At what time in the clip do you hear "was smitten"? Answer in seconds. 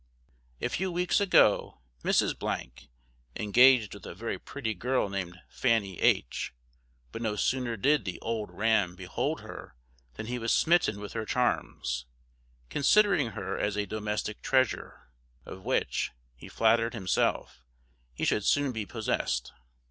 10.39-10.99